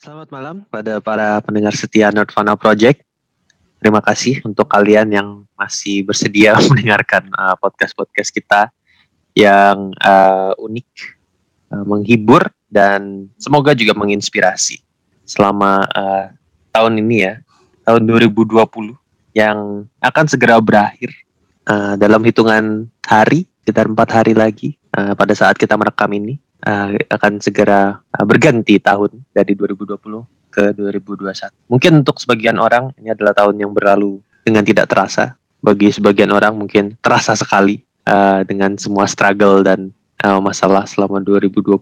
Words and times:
Selamat 0.00 0.32
malam 0.32 0.64
pada 0.72 0.96
para 1.04 1.44
pendengar 1.44 1.76
setia 1.76 2.08
Nerdvana 2.08 2.56
Project. 2.56 3.04
Terima 3.84 4.00
kasih 4.00 4.40
untuk 4.48 4.64
kalian 4.64 5.12
yang 5.12 5.44
masih 5.52 6.08
bersedia 6.08 6.56
mendengarkan 6.72 7.28
uh, 7.36 7.52
podcast-podcast 7.60 8.32
kita 8.32 8.72
yang 9.36 9.92
uh, 10.00 10.56
unik, 10.56 10.88
uh, 11.76 11.84
menghibur, 11.84 12.48
dan 12.72 13.28
semoga 13.36 13.76
juga 13.76 13.92
menginspirasi 13.92 14.80
selama 15.28 15.84
uh, 15.92 16.32
tahun 16.72 17.04
ini 17.04 17.16
ya, 17.20 17.34
tahun 17.84 18.00
2020 18.08 18.96
yang 19.36 19.84
akan 20.00 20.24
segera 20.32 20.56
berakhir 20.64 21.12
uh, 21.68 22.00
dalam 22.00 22.24
hitungan 22.24 22.88
hari, 23.04 23.44
sekitar 23.60 23.84
empat 23.84 24.08
hari 24.16 24.32
lagi 24.32 24.80
uh, 24.96 25.12
pada 25.12 25.36
saat 25.36 25.60
kita 25.60 25.76
merekam 25.76 26.08
ini 26.16 26.40
uh, 26.66 26.96
akan 26.96 27.40
segera 27.40 28.00
uh, 28.00 28.24
berganti 28.24 28.76
tahun 28.80 29.24
dari 29.32 29.56
2020 29.56 29.96
ke 30.50 30.74
2021. 30.74 31.70
Mungkin 31.70 31.92
untuk 32.02 32.18
sebagian 32.18 32.58
orang 32.58 32.90
ini 32.98 33.14
adalah 33.14 33.32
tahun 33.32 33.56
yang 33.56 33.72
berlalu 33.72 34.18
dengan 34.42 34.66
tidak 34.66 34.90
terasa. 34.90 35.38
Bagi 35.60 35.92
sebagian 35.92 36.32
orang 36.32 36.56
mungkin 36.56 36.96
terasa 37.04 37.36
sekali 37.36 37.84
uh, 38.08 38.42
dengan 38.48 38.74
semua 38.80 39.04
struggle 39.04 39.60
dan 39.60 39.92
uh, 40.24 40.40
masalah 40.42 40.84
selama 40.84 41.22
2020. 41.22 41.78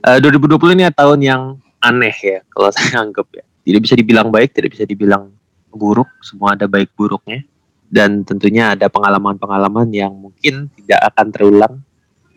Uh, 0.00 0.18
2020 0.22 0.76
ini 0.76 0.84
tahun 0.92 1.18
yang 1.20 1.42
aneh 1.80 2.16
ya 2.20 2.38
kalau 2.54 2.70
saya 2.72 3.02
anggap 3.04 3.26
ya. 3.34 3.44
Tidak 3.60 3.80
bisa 3.84 3.94
dibilang 3.94 4.32
baik, 4.32 4.56
tidak 4.56 4.72
bisa 4.72 4.88
dibilang 4.88 5.30
buruk, 5.70 6.08
semua 6.24 6.56
ada 6.56 6.64
baik 6.64 6.96
buruknya. 6.96 7.44
Dan 7.90 8.22
tentunya 8.22 8.72
ada 8.78 8.86
pengalaman-pengalaman 8.86 9.90
yang 9.90 10.14
mungkin 10.14 10.70
tidak 10.78 11.10
akan 11.10 11.26
terulang. 11.34 11.74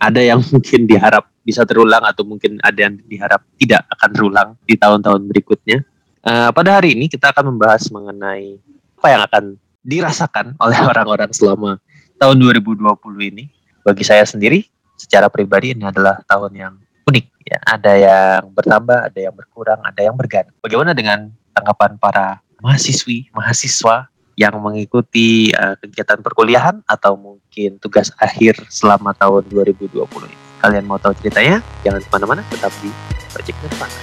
Ada 0.03 0.19
yang 0.19 0.43
mungkin 0.53 0.83
diharap 0.83 1.23
bisa 1.43 1.63
terulang 1.63 2.03
atau 2.03 2.23
mungkin 2.27 2.59
ada 2.63 2.87
yang 2.87 2.99
diharap 3.07 3.43
tidak 3.59 3.83
akan 3.95 4.09
terulang 4.11 4.49
di 4.67 4.75
tahun-tahun 4.75 5.21
berikutnya. 5.31 5.83
Uh, 6.23 6.51
pada 6.55 6.79
hari 6.79 6.95
ini 6.95 7.11
kita 7.11 7.35
akan 7.35 7.55
membahas 7.55 7.91
mengenai 7.91 8.55
apa 8.99 9.07
yang 9.11 9.21
akan 9.27 9.43
dirasakan 9.83 10.45
oleh 10.63 10.79
orang-orang 10.83 11.31
selama 11.31 11.79
tahun 12.19 12.35
2020 12.39 12.83
ini. 13.31 13.51
Bagi 13.83 14.07
saya 14.07 14.23
sendiri, 14.23 14.63
secara 14.95 15.27
pribadi 15.27 15.75
ini 15.75 15.83
adalah 15.83 16.23
tahun 16.23 16.51
yang 16.55 16.73
unik. 17.03 17.25
Ya, 17.43 17.59
ada 17.67 17.91
yang 17.99 18.55
bertambah, 18.55 19.11
ada 19.11 19.19
yang 19.19 19.35
berkurang, 19.35 19.83
ada 19.83 19.99
yang 19.99 20.15
berganti. 20.15 20.55
Bagaimana 20.63 20.95
dengan 20.95 21.27
tanggapan 21.51 21.99
para 21.99 22.39
mahasiswi, 22.63 23.27
mahasiswa 23.35 24.07
yang 24.33 24.57
mengikuti 24.61 25.53
uh, 25.53 25.77
kegiatan 25.77 26.19
perkuliahan 26.21 26.81
atau 26.85 27.17
mungkin 27.17 27.77
tugas 27.77 28.09
akhir 28.17 28.61
selama 28.67 29.13
tahun 29.13 29.45
2020 29.49 29.99
ini? 30.01 30.37
Kalian 30.61 30.85
mau 30.87 30.97
tahu 30.97 31.13
ceritanya? 31.19 31.59
Jangan 31.85 32.01
ke 32.01 32.09
mana-mana, 32.09 32.41
tetap 32.49 32.71
di 32.79 32.89
Project 33.29 33.57
Nirvana. 33.61 33.97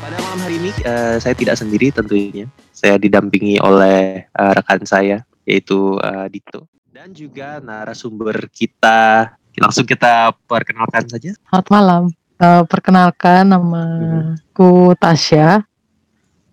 Pada 0.00 0.16
malam 0.26 0.40
hari 0.42 0.56
ini 0.58 0.70
uh, 0.84 1.16
saya 1.20 1.34
tidak 1.36 1.56
sendiri 1.60 1.92
tentunya. 1.94 2.46
Saya 2.70 2.96
didampingi 2.96 3.60
oleh 3.60 4.26
uh, 4.34 4.52
rekan 4.56 4.82
saya 4.88 5.22
yaitu 5.44 5.98
uh, 6.00 6.28
Dito 6.28 6.70
dan 7.00 7.16
juga 7.16 7.64
narasumber 7.64 8.52
kita. 8.52 9.32
Langsung 9.56 9.88
kita 9.88 10.36
perkenalkan 10.44 11.08
saja. 11.08 11.32
Selamat 11.32 11.68
malam. 11.72 12.02
Uh, 12.36 12.60
perkenalkan 12.68 13.48
namaku 13.48 14.92
Tasya. 15.00 15.64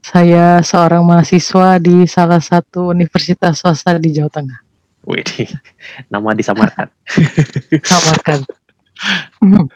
Saya 0.08 0.64
seorang 0.64 1.04
mahasiswa 1.04 1.84
di 1.84 2.08
salah 2.08 2.40
satu 2.40 2.96
universitas 2.96 3.60
swasta 3.60 4.00
di 4.00 4.16
Jawa 4.16 4.32
Tengah. 4.32 4.60
Wih, 5.04 5.52
nama 6.08 6.32
disamarkan. 6.32 6.88
Samarkan. 7.92 8.40
Oke, 9.44 9.68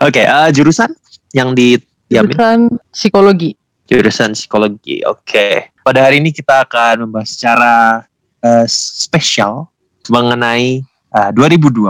okay, 0.00 0.26
uh, 0.28 0.52
jurusan 0.52 0.92
yang 1.32 1.56
di 1.56 1.80
Jurusan 2.12 2.68
psikologi. 2.92 3.56
Jurusan 3.88 4.36
psikologi. 4.36 5.00
Oke. 5.08 5.24
Okay. 5.24 5.52
Pada 5.80 6.04
hari 6.04 6.20
ini 6.20 6.28
kita 6.28 6.68
akan 6.68 7.08
membahas 7.08 7.32
secara 7.32 8.04
uh, 8.44 8.66
spesial 8.68 9.72
mengenai 10.12 10.84
uh, 11.16 11.32
2020. 11.32 11.88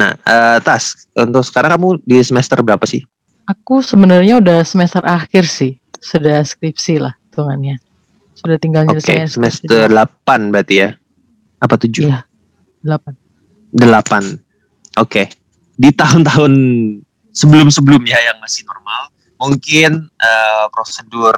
Nah, 0.00 0.16
uh, 0.24 0.58
Tas, 0.64 1.04
untuk 1.12 1.44
sekarang 1.44 1.76
kamu 1.76 1.88
di 2.08 2.16
semester 2.24 2.56
berapa 2.64 2.82
sih? 2.88 3.04
Aku 3.44 3.84
sebenarnya 3.84 4.40
udah 4.40 4.64
semester 4.64 5.04
akhir 5.04 5.44
sih. 5.44 5.79
Sudah 6.00 6.42
skripsi 6.42 7.00
lah 7.00 7.14
hitungannya. 7.28 7.76
Sudah 8.34 8.56
tinggal 8.56 8.88
nyelesain 8.88 9.28
okay, 9.28 9.30
semester 9.30 9.86
8 9.92 10.48
berarti 10.48 10.74
ya? 10.80 10.88
Apa 11.60 11.76
tujuh? 11.76 12.08
Iya, 12.08 12.24
delapan. 12.80 13.12
Delapan. 13.70 14.22
Oke. 14.96 15.04
Okay. 15.04 15.26
Di 15.80 15.92
tahun-tahun 15.92 16.52
sebelum-sebelumnya 17.32 18.16
yang 18.16 18.36
masih 18.40 18.64
normal, 18.64 19.12
mungkin 19.40 20.08
uh, 20.20 20.66
prosedur 20.72 21.36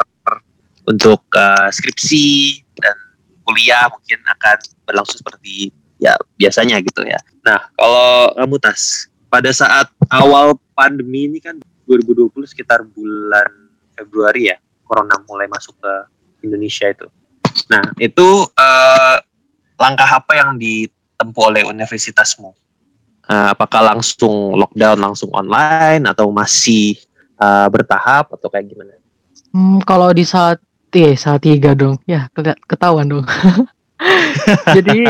untuk 0.87 1.23
uh, 1.39 1.71
skripsi 1.71 2.59
dan 2.79 2.97
kuliah 3.47 3.87
mungkin 3.87 4.19
akan 4.27 4.59
berlangsung 4.87 5.23
seperti 5.23 5.71
ya 6.03 6.19
biasanya 6.35 6.83
gitu 6.83 7.07
ya. 7.07 7.19
Nah, 7.47 7.71
kalau 7.79 8.35
kamu 8.35 8.57
tas 8.59 9.07
pada 9.31 9.51
saat 9.55 9.87
awal 10.11 10.59
pandemi 10.75 11.31
ini 11.31 11.39
kan 11.39 11.63
2020 11.87 12.35
sekitar 12.51 12.83
bulan 12.83 13.62
Februari 13.97 14.53
ya, 14.53 14.57
corona 14.85 15.21
mulai 15.29 15.47
masuk 15.49 15.77
ke 15.81 15.93
Indonesia 16.47 16.91
itu. 16.91 17.07
Nah, 17.69 17.85
itu 18.01 18.29
uh, 18.49 19.17
langkah 19.77 20.09
apa 20.09 20.33
yang 20.37 20.57
ditempuh 20.57 21.45
oleh 21.53 21.63
universitasmu? 21.69 22.53
Uh, 23.29 23.55
apakah 23.55 23.95
langsung 23.95 24.59
lockdown, 24.59 24.99
langsung 24.99 25.31
online, 25.31 26.05
atau 26.11 26.29
masih 26.35 26.99
uh, 27.39 27.71
bertahap, 27.71 28.33
atau 28.35 28.51
kayak 28.51 28.67
gimana? 28.67 28.99
Hmm, 29.53 29.79
kalau 29.85 30.11
di 30.11 30.25
saat 30.25 30.59
eh, 30.93 31.17
saat 31.17 31.45
tiga 31.45 31.73
dong, 31.73 32.01
ya 32.09 32.29
ketahuan 32.69 33.09
dong. 33.09 33.27
Jadi 34.77 35.07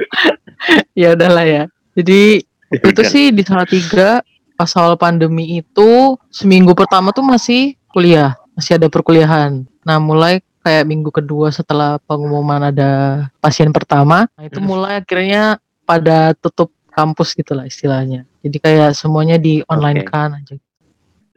ya 1.00 1.14
udahlah 1.14 1.46
ya. 1.46 1.64
Jadi 1.94 2.42
itu 2.72 3.02
sih 3.04 3.30
di 3.30 3.42
saat 3.44 3.68
tiga 3.68 4.24
pas 4.62 4.70
awal 4.78 4.94
pandemi 4.94 5.58
itu 5.58 6.14
seminggu 6.30 6.70
pertama 6.78 7.10
tuh 7.10 7.26
masih 7.26 7.74
kuliah, 7.90 8.38
masih 8.54 8.78
ada 8.78 8.86
perkuliahan. 8.86 9.66
Nah 9.82 9.98
mulai 9.98 10.38
kayak 10.62 10.86
minggu 10.86 11.10
kedua 11.10 11.50
setelah 11.50 11.98
pengumuman 12.06 12.70
ada 12.70 13.26
pasien 13.42 13.74
pertama, 13.74 14.30
nah 14.38 14.46
itu 14.46 14.62
mulai 14.62 15.02
akhirnya 15.02 15.58
pada 15.82 16.38
tutup 16.38 16.70
kampus 16.94 17.34
gitulah 17.34 17.66
istilahnya. 17.66 18.22
Jadi 18.46 18.62
kayak 18.62 18.94
semuanya 18.94 19.34
di 19.34 19.66
online 19.66 20.06
okay. 20.06 20.10
kan 20.14 20.30
aja. 20.38 20.54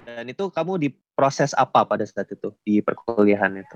Dan 0.05 0.29
itu 0.29 0.45
kamu 0.53 0.77
di 0.77 0.93
proses 1.17 1.57
apa 1.57 1.81
pada 1.81 2.05
saat 2.05 2.29
itu 2.29 2.53
di 2.61 2.85
perkuliahan 2.85 3.57
itu? 3.57 3.75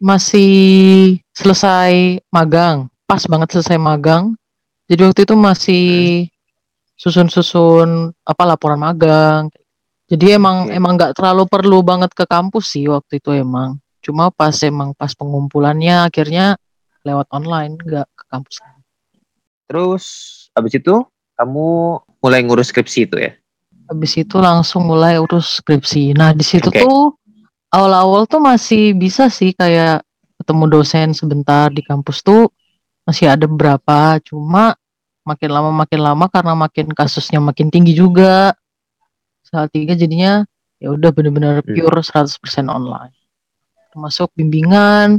Masih 0.00 1.20
selesai 1.36 2.24
magang, 2.32 2.88
pas 3.04 3.20
banget 3.28 3.52
selesai 3.52 3.76
magang. 3.76 4.32
Jadi 4.88 5.00
waktu 5.04 5.20
itu 5.28 5.36
masih 5.36 5.84
hmm. 6.24 6.37
Susun-susun 6.98 8.10
apa 8.26 8.42
laporan 8.42 8.82
magang. 8.82 9.46
Jadi 10.10 10.34
emang 10.34 10.66
okay. 10.66 10.76
emang 10.76 10.92
nggak 10.98 11.14
terlalu 11.14 11.46
perlu 11.46 11.78
banget 11.86 12.10
ke 12.12 12.26
kampus 12.26 12.74
sih 12.74 12.90
waktu 12.90 13.22
itu 13.22 13.30
emang. 13.38 13.78
Cuma 14.02 14.34
pas 14.34 14.56
emang 14.66 14.92
pas 14.98 15.14
pengumpulannya 15.14 16.10
akhirnya 16.10 16.58
lewat 17.06 17.30
online, 17.30 17.78
nggak 17.78 18.08
ke 18.10 18.24
kampus. 18.26 18.58
Terus 19.68 20.04
habis 20.56 20.74
itu 20.74 21.04
kamu 21.38 22.00
mulai 22.18 22.40
ngurus 22.42 22.74
skripsi 22.74 23.06
itu 23.06 23.16
ya? 23.20 23.32
Habis 23.88 24.12
itu 24.20 24.36
langsung 24.42 24.84
mulai 24.88 25.16
urus 25.20 25.62
skripsi. 25.62 26.16
Nah 26.16 26.34
di 26.34 26.44
situ 26.44 26.68
okay. 26.68 26.82
tuh 26.82 27.14
awal-awal 27.72 28.24
tuh 28.24 28.40
masih 28.40 28.96
bisa 28.96 29.28
sih 29.28 29.52
kayak 29.52 30.02
ketemu 30.40 30.64
dosen 30.80 31.12
sebentar 31.12 31.68
di 31.68 31.84
kampus 31.84 32.24
tuh 32.24 32.48
masih 33.04 33.28
ada 33.28 33.44
beberapa. 33.44 34.16
Cuma 34.24 34.72
makin 35.28 35.50
lama 35.52 35.70
makin 35.84 36.00
lama 36.00 36.24
karena 36.32 36.56
makin 36.56 36.86
kasusnya 36.96 37.44
makin 37.44 37.68
tinggi 37.68 37.92
juga. 37.92 38.56
Saat 39.44 39.76
tiga 39.76 39.92
jadinya 39.92 40.48
ya 40.80 40.88
udah 40.96 41.10
bener-bener 41.12 41.60
hmm. 41.60 41.74
pure 41.76 42.00
100% 42.00 42.40
online 42.72 43.18
termasuk 43.98 44.30
bimbingan, 44.38 45.18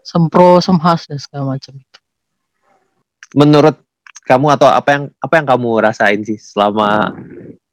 sempro, 0.00 0.56
semhas 0.64 1.04
dan 1.04 1.20
segala 1.20 1.58
macam 1.58 1.76
itu. 1.76 1.98
Menurut 3.36 3.76
kamu 4.24 4.56
atau 4.56 4.72
apa 4.72 4.88
yang 4.96 5.04
apa 5.20 5.34
yang 5.36 5.46
kamu 5.46 5.70
rasain 5.84 6.20
sih 6.24 6.38
selama 6.40 7.12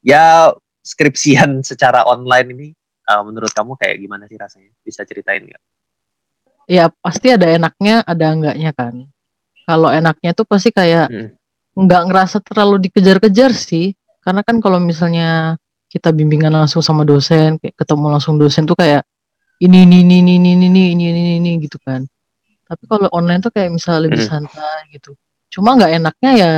ya 0.04 0.52
skripsian 0.84 1.62
secara 1.70 2.04
online 2.04 2.48
ini 2.52 2.68
uh, 3.08 3.24
menurut 3.24 3.50
kamu 3.56 3.78
kayak 3.80 3.96
gimana 4.02 4.28
sih 4.28 4.36
rasanya? 4.36 4.68
Bisa 4.84 5.06
ceritain 5.06 5.48
nggak? 5.48 5.62
Ya 6.68 6.92
pasti 7.00 7.32
ada 7.32 7.48
enaknya, 7.48 8.04
ada 8.04 8.26
enggaknya 8.28 8.76
kan. 8.76 9.08
Kalau 9.64 9.88
enaknya 9.88 10.36
tuh 10.36 10.44
pasti 10.44 10.68
kayak 10.68 11.08
hmm. 11.08 11.28
Nggak 11.74 12.02
ngerasa 12.10 12.36
terlalu 12.42 12.88
dikejar-kejar 12.88 13.50
sih, 13.54 13.94
karena 14.22 14.46
kan 14.46 14.62
kalau 14.62 14.78
misalnya 14.78 15.58
kita 15.90 16.10
bimbingan 16.10 16.54
langsung 16.54 16.82
sama 16.82 17.06
dosen, 17.06 17.58
kayak 17.58 17.74
ketemu 17.78 18.06
langsung 18.10 18.34
dosen 18.38 18.66
tuh 18.66 18.74
kayak 18.74 19.06
ini 19.62 19.86
ini 19.86 20.02
ini 20.02 20.16
ini 20.22 20.32
ini 20.38 20.50
ini 20.54 20.82
ini 20.94 21.06
ini, 21.10 21.32
ini 21.38 21.50
gitu 21.62 21.78
kan. 21.82 22.02
Tapi 22.66 22.84
kalau 22.90 23.06
online 23.14 23.42
tuh 23.44 23.52
kayak 23.54 23.70
misalnya 23.70 24.10
lebih 24.10 24.22
hmm. 24.24 24.30
santai 24.30 24.78
gitu. 24.90 25.14
Cuma 25.52 25.78
nggak 25.78 25.92
enaknya 26.02 26.30
ya 26.34 26.54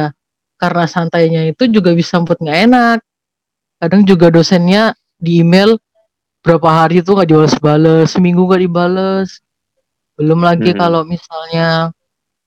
karena 0.56 0.84
santainya 0.88 1.44
itu 1.52 1.68
juga 1.68 1.92
bisa 1.92 2.16
buat 2.24 2.40
nggak 2.40 2.58
enak. 2.72 2.98
Kadang 3.76 4.08
juga 4.08 4.32
dosennya 4.32 4.96
di 5.20 5.44
email 5.44 5.76
berapa 6.40 6.68
hari 6.70 7.04
tuh 7.04 7.20
nggak 7.20 7.28
dibales-bales 7.28 8.14
seminggu 8.14 8.46
nggak 8.46 8.62
dibales 8.62 9.42
belum 10.16 10.40
lagi 10.40 10.72
Hmm. 10.72 10.80
kalau 10.80 11.02
misalnya 11.04 11.92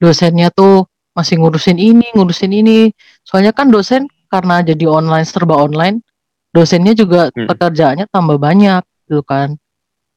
dosennya 0.01 0.49
tuh 0.49 0.88
masih 1.19 1.35
ngurusin 1.37 1.75
ini 1.75 2.07
ngurusin 2.15 2.51
ini 2.55 2.95
soalnya 3.27 3.51
kan 3.51 3.67
dosen 3.67 4.07
karena 4.31 4.63
jadi 4.63 4.87
online 4.87 5.27
serba 5.27 5.59
online 5.59 5.99
dosennya 6.49 6.95
juga 6.95 7.27
Hmm. 7.35 7.45
pekerjaannya 7.51 8.07
tambah 8.07 8.39
banyak 8.39 8.81
gitu 9.05 9.19
kan 9.21 9.59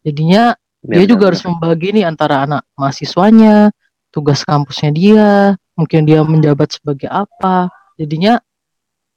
jadinya 0.01 0.55
Ya, 0.83 0.99
dia 0.99 1.15
juga 1.15 1.31
benar-benar. 1.31 1.31
harus 1.31 1.43
membagi 1.47 1.89
nih 1.95 2.05
antara 2.11 2.43
anak 2.43 2.67
mahasiswanya, 2.75 3.71
tugas 4.11 4.43
kampusnya 4.43 4.91
dia, 4.91 5.31
mungkin 5.79 6.03
dia 6.03 6.27
menjabat 6.27 6.75
sebagai 6.75 7.07
apa. 7.07 7.71
Jadinya 7.95 8.43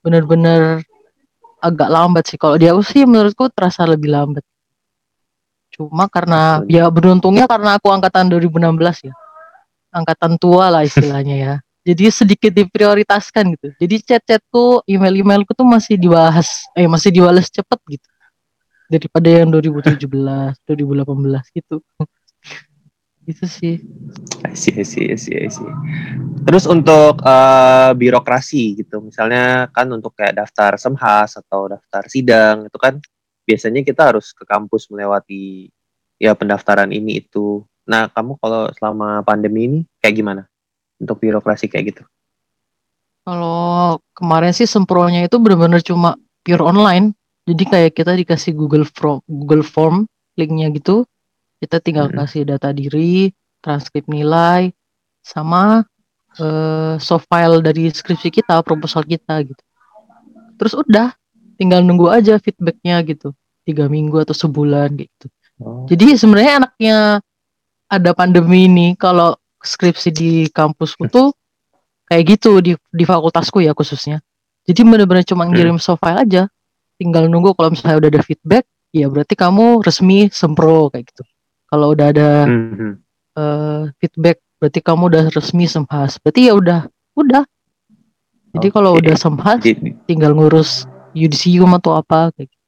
benar-benar 0.06 0.86
agak 1.58 1.90
lambat 1.90 2.30
sih. 2.30 2.38
Kalau 2.38 2.62
dia 2.62 2.70
sih 2.86 3.10
menurutku 3.10 3.50
terasa 3.50 3.82
lebih 3.90 4.14
lambat. 4.14 4.46
Cuma 5.74 6.06
karena 6.06 6.62
Betul. 6.62 6.70
ya 6.70 6.86
beruntungnya 6.94 7.50
karena 7.50 7.82
aku 7.82 7.90
angkatan 7.90 8.30
2016 8.30 9.02
ya. 9.02 9.14
Angkatan 9.90 10.38
tua 10.38 10.70
lah 10.70 10.86
istilahnya 10.86 11.34
ya. 11.34 11.54
Jadi 11.86 12.10
sedikit 12.10 12.50
diprioritaskan 12.50 13.54
gitu. 13.54 13.68
Jadi 13.78 13.96
chat-chatku, 14.02 14.82
email-emailku 14.90 15.54
tuh 15.54 15.70
masih 15.70 16.02
dibahas, 16.02 16.66
eh 16.74 16.90
masih 16.90 17.14
dibalas 17.14 17.46
cepet 17.54 17.78
gitu. 17.86 18.10
Daripada 18.90 19.30
yang 19.30 19.54
2017, 19.54 20.02
2018 20.66 21.46
gitu. 21.54 21.86
Gitu 23.26 23.42
sih. 23.50 23.82
I 24.46 24.54
see, 24.54 24.78
I 24.78 24.86
see, 24.86 25.10
I 25.10 25.18
see, 25.18 25.34
I 25.34 25.50
see. 25.50 25.66
Terus 26.46 26.70
untuk 26.70 27.26
eh, 27.26 27.92
birokrasi 27.98 28.78
gitu, 28.86 29.02
misalnya 29.02 29.66
kan 29.74 29.90
untuk 29.90 30.14
kayak 30.14 30.38
daftar 30.46 30.78
semhas 30.78 31.34
atau 31.34 31.66
daftar 31.66 32.06
sidang 32.06 32.70
itu 32.70 32.78
kan 32.78 33.02
biasanya 33.50 33.82
kita 33.82 34.14
harus 34.14 34.30
ke 34.30 34.46
kampus 34.46 34.94
melewati 34.94 35.74
ya 36.22 36.38
pendaftaran 36.38 36.94
ini 36.94 37.26
itu. 37.26 37.66
Nah, 37.90 38.14
kamu 38.14 38.38
kalau 38.38 38.70
selama 38.78 39.26
pandemi 39.26 39.74
ini 39.74 39.80
kayak 39.98 40.22
gimana 40.22 40.46
untuk 41.00 41.20
birokrasi 41.20 41.68
kayak 41.68 41.86
gitu? 41.96 42.04
Kalau 43.26 43.98
kemarin 44.14 44.54
sih 44.54 44.70
sempronya 44.70 45.26
itu 45.26 45.42
benar-benar 45.42 45.82
cuma 45.82 46.14
pure 46.46 46.62
online. 46.62 47.18
Jadi 47.46 47.64
kayak 47.66 47.92
kita 47.98 48.14
dikasih 48.14 48.54
Google 48.54 48.86
Form, 48.86 49.22
Google 49.26 49.66
Form 49.66 50.06
linknya 50.38 50.70
gitu. 50.74 51.06
Kita 51.58 51.82
tinggal 51.82 52.10
Mhm. 52.10 52.16
kasih 52.22 52.42
data 52.46 52.70
diri, 52.70 53.34
transkrip 53.62 54.06
nilai, 54.10 54.70
sama 55.26 55.86
eh, 56.36 57.00
soft 57.00 57.32
file 57.32 57.64
dari 57.64 57.88
skripsi 57.88 58.28
kita, 58.28 58.60
proposal 58.60 59.08
kita 59.08 59.40
gitu. 59.48 59.64
Terus 60.60 60.76
udah, 60.76 61.16
tinggal 61.56 61.80
nunggu 61.80 62.12
aja 62.12 62.36
feedbacknya 62.44 63.00
gitu. 63.08 63.32
Tiga 63.64 63.88
minggu 63.88 64.20
atau 64.20 64.36
sebulan 64.36 65.00
gitu. 65.00 65.32
Oh. 65.64 65.88
Jadi 65.88 66.20
sebenarnya 66.20 66.60
enaknya 66.60 66.98
ada 67.88 68.12
pandemi 68.12 68.68
ini 68.68 69.00
kalau 69.00 69.40
skripsi 69.66 70.10
di 70.14 70.32
kampusku 70.48 71.10
tuh 71.10 71.34
kayak 72.06 72.38
gitu 72.38 72.62
di 72.62 72.78
di 72.94 73.04
fakultasku 73.04 73.60
ya 73.60 73.74
khususnya. 73.74 74.22
Jadi 74.66 74.82
bener-bener 74.82 75.26
cuma 75.26 75.46
ngirim 75.46 75.78
soft 75.78 76.02
file 76.02 76.22
aja. 76.22 76.44
Tinggal 76.98 77.28
nunggu 77.30 77.54
kalau 77.54 77.74
misalnya 77.74 77.98
udah 78.02 78.10
ada 78.18 78.22
feedback, 78.24 78.64
ya 78.90 79.06
berarti 79.12 79.36
kamu 79.38 79.84
resmi 79.84 80.30
sempro 80.32 80.90
kayak 80.90 81.12
gitu. 81.12 81.24
Kalau 81.68 81.92
udah 81.92 82.08
ada 82.10 82.30
Mhm. 82.48 82.92
eh, 83.36 83.82
feedback, 84.00 84.40
berarti 84.58 84.80
kamu 84.80 85.02
udah 85.12 85.24
resmi 85.30 85.66
semhas. 85.68 86.16
Berarti 86.24 86.48
ya 86.48 86.54
udah, 86.56 86.80
udah. 87.20 87.44
Jadi 88.56 88.68
kalau 88.72 88.96
Oke. 88.96 89.04
udah 89.04 89.16
semhas, 89.20 89.60
tinggal 90.08 90.32
ngurus 90.32 90.88
yudisium 91.12 91.76
atau 91.76 92.00
apa 92.00 92.32
kayak 92.32 92.48
gitu. 92.48 92.64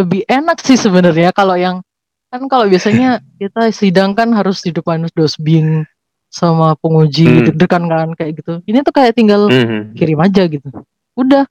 Lebih 0.00 0.20
enak 0.24 0.58
sih 0.64 0.80
sebenarnya 0.80 1.36
kalau 1.36 1.60
yang 1.60 1.84
kan 2.32 2.44
kalau 2.48 2.64
biasanya 2.68 3.20
kita 3.40 3.68
sidang 3.68 4.16
kan 4.16 4.32
harus 4.32 4.64
di 4.64 4.72
depan 4.72 5.04
dosbing 5.12 5.84
sama 6.28 6.76
penguji 6.76 7.24
Hmm. 7.24 7.44
deg-degan 7.48 7.84
kan 7.88 8.08
kayak 8.14 8.32
gitu. 8.40 8.60
Ini 8.68 8.84
tuh 8.84 8.92
kayak 8.92 9.16
tinggal 9.16 9.48
Mhm. 9.48 9.96
kirim 9.96 10.20
aja 10.20 10.44
gitu. 10.44 10.68
Udah, 11.16 11.48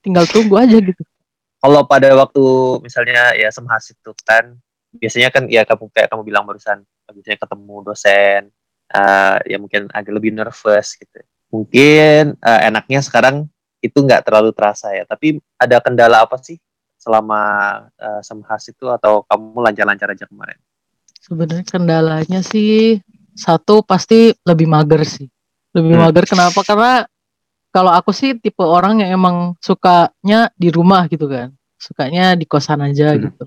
tinggal 0.00 0.24
tunggu 0.28 0.56
aja 0.58 0.80
gitu. 0.80 1.02
Kalau 1.60 1.84
pada 1.88 2.12
waktu 2.12 2.44
misalnya 2.84 3.32
ya 3.36 3.48
semhas 3.48 3.88
itu 3.88 4.12
kan 4.24 4.56
biasanya 4.96 5.32
kan 5.32 5.48
ya 5.48 5.64
kamu 5.64 5.88
kayak 5.92 6.08
kamu 6.12 6.22
bilang 6.28 6.44
barusan 6.44 6.84
biasanya 7.08 7.40
ketemu 7.40 7.74
dosen 7.84 8.42
eh, 8.90 9.36
ya 9.48 9.56
mungkin 9.56 9.88
agak 9.92 10.12
lebih 10.12 10.32
nervous 10.36 10.96
gitu. 11.00 11.24
Mungkin 11.48 12.36
eh, 12.36 12.60
enaknya 12.68 13.00
sekarang 13.00 13.48
itu 13.80 13.96
nggak 13.96 14.24
terlalu 14.28 14.52
terasa 14.52 14.92
ya. 14.92 15.08
Tapi 15.08 15.40
ada 15.56 15.80
kendala 15.80 16.24
apa 16.24 16.36
sih 16.40 16.60
selama 17.00 17.40
eh, 17.96 18.20
semhas 18.20 18.64
itu 18.68 18.88
atau 18.88 19.24
kamu 19.24 19.64
lancar-lancar 19.64 20.12
aja 20.12 20.28
kemarin? 20.28 20.56
Sebenarnya 21.24 21.64
kendalanya 21.64 22.40
sih 22.44 23.00
satu 23.34 23.82
pasti 23.82 24.32
lebih 24.46 24.70
mager 24.70 25.02
sih. 25.04 25.26
Lebih 25.74 25.98
Hmm. 25.98 26.02
mager 26.08 26.24
kenapa? 26.24 26.62
Karena 26.62 27.04
kalau 27.74 27.90
aku 27.90 28.14
sih 28.14 28.38
tipe 28.38 28.62
orang 28.62 29.02
yang 29.02 29.18
emang 29.18 29.36
sukanya 29.58 30.48
di 30.54 30.70
rumah 30.70 31.10
gitu 31.10 31.26
kan. 31.26 31.50
Sukanya 31.76 32.38
di 32.38 32.46
kosan 32.46 32.80
aja 32.80 33.12
Hmm. 33.12 33.28
gitu. 33.28 33.44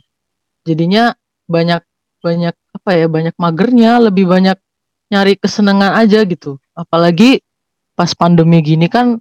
Jadinya 0.67 1.15
banyak 1.47 1.81
banyak 2.19 2.55
apa 2.75 2.91
ya? 2.93 3.07
Banyak 3.07 3.35
magernya, 3.39 4.03
lebih 4.03 4.27
banyak 4.27 4.59
nyari 5.07 5.39
kesenangan 5.39 5.95
aja 5.95 6.27
gitu. 6.27 6.59
Apalagi 6.75 7.39
pas 7.95 8.11
pandemi 8.11 8.59
gini 8.59 8.91
kan 8.91 9.17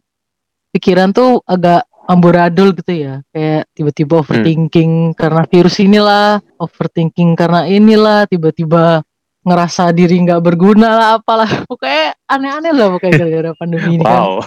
pikiran 0.75 1.15
tuh 1.15 1.41
agak 1.47 1.87
amburadul 2.11 2.75
gitu 2.75 2.93
ya. 2.93 3.15
Kayak 3.31 3.71
tiba-tiba 3.75 4.23
overthinking 4.23 5.15
karena 5.15 5.47
virus 5.47 5.79
inilah, 5.79 6.43
overthinking 6.59 7.39
karena 7.39 7.67
inilah, 7.71 8.27
tiba-tiba 8.27 9.07
ngerasa 9.47 9.95
diri 9.95 10.19
nggak 10.27 10.43
berguna 10.43 10.89
lah 10.91 11.09
apalah. 11.23 11.47
Pokoknya 11.71 12.19
aneh-aneh 12.27 12.73
lah 12.75 12.91
pokoknya 12.99 13.15
gara-gara 13.15 13.51
pandemi 13.55 13.95
ini 13.95 14.03
kan. 14.03 14.43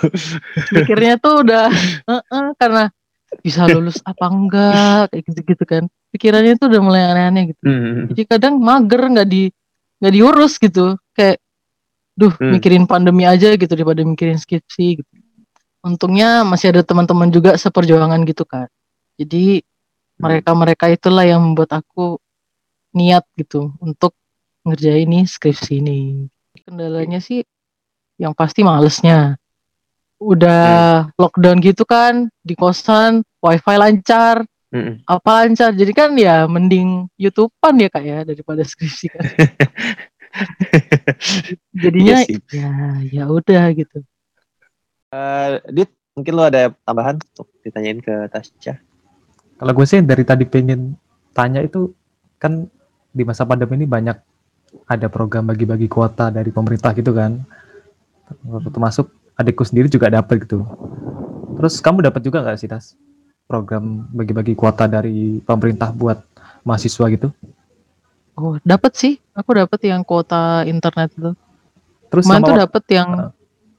mikirnya 0.75 1.13
tuh 1.15 1.47
udah 1.47 1.71
"Eh-eh," 2.03 2.45
karena 2.59 2.83
bisa 3.39 3.63
lulus 3.71 4.03
apa 4.03 4.25
enggak 4.27 5.15
kayak 5.15 5.23
gitu-gitu 5.31 5.63
kan. 5.63 5.83
Pikirannya 6.11 6.59
tuh 6.59 6.67
udah 6.67 6.81
mulai 6.83 7.01
aneh-aneh 7.07 7.55
gitu. 7.55 7.61
Hmm. 7.63 8.11
jadi 8.11 8.21
kadang 8.27 8.59
mager 8.59 8.99
nggak 8.99 9.27
di 9.29 9.47
nggak 10.03 10.13
diurus 10.13 10.59
gitu. 10.59 10.99
Kayak 11.15 11.39
duh 12.19 12.35
Hmm. 12.35 12.59
mikirin 12.59 12.83
pandemi 12.83 13.23
aja 13.23 13.55
gitu 13.55 13.71
daripada 13.71 14.03
mikirin 14.03 14.35
skripsi 14.35 14.99
gitu. 14.99 15.11
Untungnya 15.79 16.43
masih 16.43 16.75
ada 16.75 16.83
teman-teman 16.83 17.31
juga 17.31 17.55
seperjuangan 17.55 18.19
gitu 18.27 18.43
kan. 18.43 18.67
Jadi 19.15 19.63
mereka-mereka 20.19 20.91
itulah 20.91 21.23
yang 21.23 21.39
membuat 21.39 21.79
aku 21.79 22.19
niat 22.91 23.23
gitu 23.39 23.71
untuk 23.79 24.11
ngerjain 24.69 25.09
nih 25.09 25.25
skripsi 25.25 25.81
ini. 25.81 26.29
Kendalanya 26.65 27.19
sih 27.19 27.41
yang 28.19 28.35
pasti 28.37 28.61
malesnya. 28.61 29.39
Udah 30.19 31.07
lockdown 31.15 31.63
gitu 31.63 31.87
kan 31.87 32.27
di 32.43 32.53
kosan 32.53 33.23
wifi 33.39 33.75
lancar. 33.79 34.43
Hmm. 34.69 35.01
apa 35.09 35.49
lancar? 35.49 35.73
Jadi 35.73 35.91
kan 35.97 36.13
ya 36.13 36.45
mending 36.45 37.09
youtubean 37.17 37.81
ya 37.81 37.89
kak 37.89 38.05
ya 38.05 38.21
daripada 38.21 38.61
skripsi 38.61 39.05
kan. 39.09 39.25
Jadinya 41.81 42.21
Iya 42.21 42.37
ya 42.53 42.73
ya 43.09 43.23
udah 43.25 43.73
gitu. 43.73 44.05
Eh, 45.09 45.49
Dit, 45.73 45.89
mungkin 46.13 46.33
lo 46.37 46.45
ada 46.45 46.69
tambahan 46.85 47.17
untuk 47.17 47.49
ditanyain 47.65 47.97
ke 47.97 48.29
Tasya? 48.29 48.77
Kalau 49.57 49.73
gue 49.73 49.85
sih 49.89 50.05
dari 50.05 50.21
tadi 50.21 50.45
pengen 50.45 50.93
tanya 51.33 51.65
itu 51.65 51.97
kan 52.37 52.69
di 53.09 53.23
masa 53.25 53.43
pandemi 53.43 53.81
ini 53.81 53.87
banyak 53.89 54.15
ada 54.85 55.07
program 55.09 55.49
bagi-bagi 55.49 55.89
kuota 55.89 56.29
dari 56.33 56.49
pemerintah 56.53 56.93
gitu 56.93 57.13
kan. 57.13 57.41
Termasuk 58.69 59.09
adikku 59.35 59.65
sendiri 59.65 59.89
juga 59.89 60.09
dapat 60.09 60.45
gitu. 60.45 60.65
Terus 61.59 61.81
kamu 61.81 62.05
dapat 62.05 62.21
juga 62.23 62.45
nggak 62.45 62.57
sih 62.59 62.69
Tas 62.69 62.93
program 63.49 64.05
bagi-bagi 64.13 64.53
kuota 64.53 64.85
dari 64.85 65.41
pemerintah 65.41 65.89
buat 65.89 66.21
mahasiswa 66.61 67.09
gitu? 67.09 67.33
oh 68.39 68.55
dapat 68.63 68.95
sih 68.95 69.13
aku 69.35 69.51
dapat 69.51 69.79
yang 69.83 70.01
kuota 70.07 70.63
internet 70.63 71.11
itu 71.11 71.35
Terus 72.09 72.23
kemarin 72.25 72.41
tuh 72.47 72.57
dapat 72.63 72.83
yang 72.89 73.09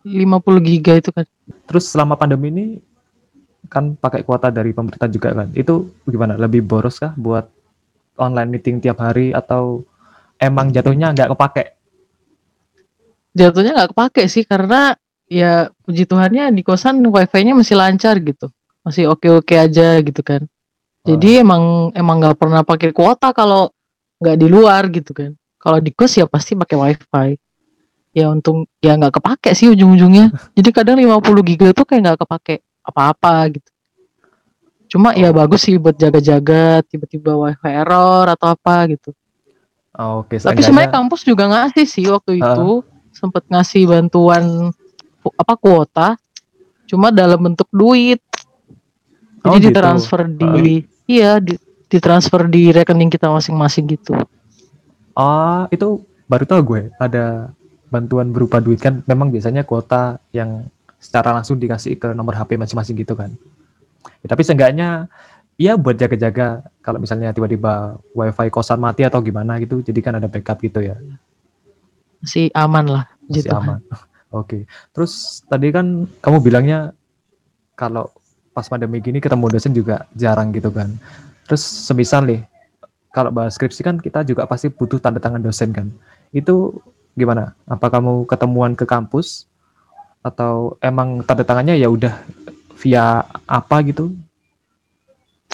Heeh. 0.04 0.28
50 0.28 0.68
giga 0.68 0.92
itu 1.00 1.10
kan 1.10 1.24
terus 1.66 1.88
selama 1.88 2.14
pandemi 2.20 2.52
ini 2.52 2.66
kan 3.70 3.94
pakai 3.94 4.26
kuota 4.26 4.50
dari 4.50 4.74
pemerintah 4.74 5.06
juga 5.06 5.30
kan. 5.30 5.48
Itu 5.54 5.94
gimana? 6.02 6.34
Lebih 6.34 6.66
boros 6.66 6.98
kah 6.98 7.14
buat 7.14 7.46
online 8.18 8.50
meeting 8.58 8.82
tiap 8.82 8.98
hari 8.98 9.30
atau 9.30 9.86
emang 10.40 10.72
jatuhnya 10.72 11.12
nggak 11.12 11.30
kepake? 11.36 11.64
jatuhnya 13.30 13.72
nggak 13.78 13.90
kepake 13.94 14.22
sih 14.26 14.42
karena 14.42 14.98
ya 15.30 15.70
puji 15.86 16.02
Tuhannya 16.10 16.50
di 16.50 16.62
kosan 16.66 16.98
wifi-nya 17.06 17.54
masih 17.54 17.78
lancar 17.78 18.18
gitu. 18.18 18.50
Masih 18.82 19.06
oke-oke 19.06 19.54
aja 19.54 20.02
gitu 20.02 20.22
kan. 20.24 20.42
Jadi 21.06 21.40
emang 21.40 21.94
emang 21.94 22.18
nggak 22.20 22.36
pernah 22.36 22.66
pakai 22.66 22.90
kuota 22.90 23.30
kalau 23.30 23.70
nggak 24.18 24.36
di 24.36 24.46
luar 24.50 24.90
gitu 24.90 25.14
kan. 25.14 25.32
Kalau 25.60 25.78
di 25.78 25.92
kos 25.94 26.18
ya 26.18 26.26
pasti 26.26 26.58
pakai 26.58 26.76
wifi. 26.76 27.28
Ya 28.10 28.26
untung 28.26 28.66
ya 28.82 28.98
nggak 28.98 29.22
kepake 29.22 29.54
sih 29.54 29.70
ujung-ujungnya. 29.70 30.34
Jadi 30.58 30.70
kadang 30.74 30.98
50 30.98 31.46
giga 31.46 31.68
tuh 31.70 31.86
kayak 31.86 32.00
nggak 32.02 32.18
kepake 32.26 32.54
apa-apa 32.82 33.54
gitu. 33.54 33.70
Cuma 34.90 35.14
ya 35.14 35.30
Oh. 35.30 35.38
bagus 35.38 35.70
sih 35.70 35.78
buat 35.78 35.94
jaga-jaga 35.94 36.82
tiba-tiba 36.82 37.38
wifi 37.38 37.70
error 37.70 38.26
atau 38.26 38.50
apa 38.50 38.90
gitu. 38.90 39.14
Oh, 39.92 40.22
Oke, 40.22 40.38
Tapi 40.38 40.62
seenggaknya- 40.62 40.64
sebenarnya 40.64 40.92
kampus 40.94 41.20
juga 41.22 41.44
ngasih 41.46 41.84
sih 41.84 42.06
waktu 42.06 42.38
Ah. 42.38 42.54
itu 42.54 42.68
sempet 43.10 43.42
ngasih 43.46 43.82
bantuan 43.84 44.70
apa 45.34 45.54
kuota, 45.54 46.08
cuma 46.86 47.10
dalam 47.10 47.42
bentuk 47.42 47.66
duit. 47.68 48.22
Jadi 49.40 49.46
Oh, 49.46 49.56
gitu. 49.56 49.66
ditransfer 49.68 50.20
di 50.28 50.84
iya 51.06 51.40
di 51.40 51.56
ditransfer 51.86 52.46
di 52.46 52.70
rekening 52.70 53.10
kita 53.10 53.26
masing-masing 53.26 53.90
gitu. 53.90 54.14
Oh, 55.12 55.66
itu 55.68 56.00
baru 56.24 56.44
tahu 56.46 56.60
gue 56.64 56.82
ada 56.96 57.50
bantuan 57.88 58.30
berupa 58.30 58.62
duit 58.62 58.78
kan. 58.78 59.02
Memang 59.04 59.28
biasanya 59.28 59.66
kuota 59.66 60.22
yang 60.30 60.70
secara 60.96 61.34
langsung 61.34 61.58
dikasih 61.58 61.98
ke 61.98 62.08
nomor 62.12 62.36
HP 62.36 62.54
masing-masing 62.54 62.94
gitu 62.94 63.18
kan. 63.18 63.34
Ya, 64.22 64.26
tapi 64.28 64.46
seenggaknya 64.46 65.10
ya 65.60 65.76
buat 65.76 66.00
jaga-jaga 66.00 66.64
kalau 66.80 66.96
misalnya 66.96 67.36
tiba-tiba 67.36 68.00
wifi 68.16 68.48
kosan 68.48 68.80
mati 68.80 69.04
atau 69.04 69.20
gimana 69.20 69.60
gitu, 69.60 69.84
jadi 69.84 70.00
kan 70.00 70.16
ada 70.16 70.24
backup 70.24 70.56
gitu 70.64 70.80
ya. 70.80 70.96
Masih 72.24 72.48
aman 72.56 72.88
lah 72.88 73.04
Masih 73.28 73.44
gitu. 73.44 73.52
aman. 73.52 73.84
Oke. 74.40 74.64
Terus 74.96 75.44
tadi 75.44 75.68
kan 75.68 76.08
kamu 76.24 76.40
bilangnya 76.40 76.96
kalau 77.76 78.08
pas 78.56 78.64
pandemi 78.72 79.04
gini 79.04 79.20
ketemu 79.20 79.52
dosen 79.52 79.76
juga 79.76 80.08
jarang 80.16 80.48
gitu 80.56 80.72
kan. 80.72 80.96
Terus 81.44 81.60
semisal 81.60 82.24
nih 82.24 82.40
kalau 83.12 83.28
bahas 83.28 83.58
skripsi 83.58 83.84
kan 83.84 84.00
kita 84.00 84.24
juga 84.24 84.48
pasti 84.48 84.72
butuh 84.72 84.96
tanda 84.96 85.20
tangan 85.20 85.44
dosen 85.44 85.76
kan. 85.76 85.92
Itu 86.32 86.80
gimana? 87.18 87.52
Apa 87.68 87.92
kamu 87.92 88.24
ketemuan 88.24 88.72
ke 88.72 88.88
kampus 88.88 89.44
atau 90.24 90.80
emang 90.80 91.20
tanda 91.26 91.44
tangannya 91.44 91.76
ya 91.76 91.92
udah 91.92 92.16
via 92.80 93.28
apa 93.44 93.76
gitu? 93.84 94.14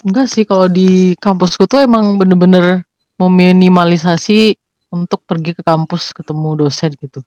Enggak 0.06 0.30
sih 0.30 0.46
kalau 0.46 0.70
di 0.70 1.18
kampusku 1.18 1.66
tuh 1.66 1.82
emang 1.82 2.14
bener-bener 2.14 2.86
meminimalisasi 3.18 4.54
untuk 4.94 5.26
pergi 5.26 5.50
ke 5.58 5.66
kampus 5.66 6.14
ketemu 6.14 6.62
dosen 6.62 6.94
gitu. 6.94 7.26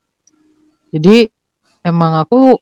Jadi 0.95 1.27
emang 1.83 2.23
aku 2.23 2.55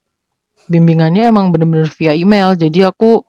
bimbingannya 0.65 1.29
emang 1.29 1.53
bener-bener 1.53 1.85
via 1.93 2.17
email. 2.17 2.57
Jadi 2.57 2.81
aku 2.81 3.21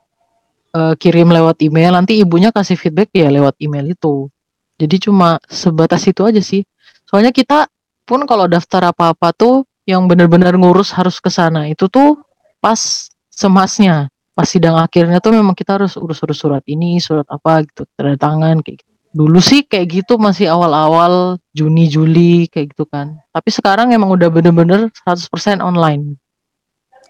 eh, 0.73 0.95
kirim 0.97 1.29
lewat 1.29 1.61
email, 1.61 1.93
nanti 1.93 2.25
ibunya 2.25 2.49
kasih 2.49 2.81
feedback 2.81 3.13
ya 3.13 3.29
lewat 3.29 3.61
email 3.61 3.85
itu. 3.93 4.33
Jadi 4.81 4.97
cuma 5.11 5.37
sebatas 5.45 6.09
itu 6.09 6.25
aja 6.25 6.41
sih. 6.41 6.65
Soalnya 7.05 7.37
kita 7.37 7.69
pun 8.09 8.25
kalau 8.25 8.49
daftar 8.49 8.97
apa-apa 8.97 9.37
tuh 9.37 9.69
yang 9.85 10.09
bener-bener 10.09 10.57
ngurus 10.57 10.97
harus 10.97 11.21
ke 11.21 11.29
sana 11.29 11.69
itu 11.69 11.85
tuh 11.93 12.17
pas 12.65 13.09
semasnya 13.29 14.09
pas 14.39 14.47
sidang 14.47 14.79
akhirnya 14.79 15.19
tuh 15.19 15.35
memang 15.35 15.51
kita 15.51 15.83
harus 15.83 15.99
urus-urus 15.99 16.39
surat 16.39 16.63
ini, 16.71 17.03
surat 17.03 17.27
apa 17.27 17.67
gitu, 17.67 17.83
tanda 17.99 18.15
tangan 18.15 18.63
kayak 18.63 18.87
gitu. 18.87 18.95
Dulu 19.11 19.43
sih 19.43 19.67
kayak 19.67 19.87
gitu 19.91 20.15
masih 20.15 20.47
awal-awal 20.47 21.43
Juni 21.51 21.91
Juli 21.91 22.47
kayak 22.47 22.71
gitu 22.71 22.87
kan. 22.87 23.19
Tapi 23.35 23.51
sekarang 23.51 23.91
emang 23.91 24.15
udah 24.15 24.31
bener-bener 24.31 24.95
100% 25.03 25.59
online. 25.59 26.15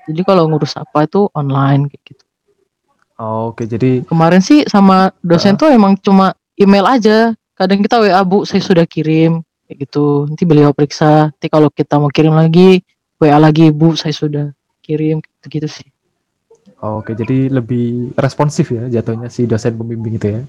Jadi 0.08 0.24
kalau 0.24 0.48
ngurus 0.48 0.72
apa 0.80 1.04
itu 1.04 1.28
online 1.36 1.92
kayak 1.92 2.16
gitu. 2.16 2.24
Oh, 3.20 3.52
Oke, 3.52 3.68
jadi 3.68 4.08
Kemarin 4.08 4.40
sih 4.40 4.64
sama 4.64 5.12
dosen 5.20 5.60
tuh 5.60 5.68
emang 5.68 6.00
cuma 6.00 6.32
email 6.56 6.88
aja. 6.88 7.36
Kadang 7.52 7.84
kita 7.84 8.00
WA 8.00 8.24
Bu, 8.24 8.48
saya 8.48 8.64
sudah 8.64 8.88
kirim 8.88 9.44
kayak 9.68 9.84
gitu. 9.84 10.24
Nanti 10.24 10.48
beliau 10.48 10.72
periksa. 10.72 11.28
Nanti 11.28 11.52
kalau 11.52 11.68
kita 11.68 12.00
mau 12.00 12.08
kirim 12.08 12.32
lagi, 12.32 12.80
WA 13.20 13.36
lagi 13.36 13.68
Bu, 13.68 13.92
saya 14.00 14.16
sudah 14.16 14.48
kirim 14.80 15.20
gitu-gitu 15.20 15.68
sih. 15.68 15.92
Oke, 16.78 17.18
jadi 17.18 17.50
lebih 17.50 18.14
responsif 18.14 18.70
ya 18.70 18.86
jatuhnya 18.86 19.26
si 19.26 19.50
dosen 19.50 19.74
pembimbing 19.74 20.14
itu 20.14 20.28
ya. 20.38 20.42